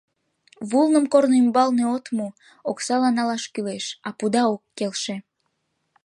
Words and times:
—Вулным 0.69 1.05
корно 1.13 1.35
ӱмбалне 1.41 1.85
от 1.95 2.05
му, 2.15 2.27
оксала 2.71 3.09
налаш 3.17 3.43
кӱлеш, 3.53 3.85
а 4.07 4.09
пуда 4.17 4.43
ок 4.53 4.61
келше. 4.77 5.15